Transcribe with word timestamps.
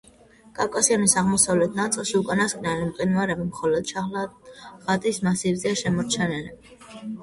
კავკასიონის 0.59 1.13
აღმოსავლეთ 1.21 1.77
ნაწილში 1.81 2.17
უკანასკნელი 2.21 2.89
მყინვარები 2.89 3.47
მხოლოდ 3.53 3.95
შაჰდაღის 3.95 5.25
მასივზეა 5.31 5.83
შემორჩენილი. 5.87 6.63